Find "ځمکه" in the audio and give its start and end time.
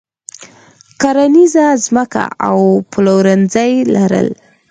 1.85-2.23